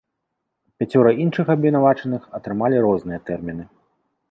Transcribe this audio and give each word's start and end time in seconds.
Пяцёра 0.83 1.11
іншых 1.25 1.51
абвінавачаных 1.55 2.27
атрымалі 2.41 2.83
розныя 2.89 3.23
тэрміны. 3.31 3.71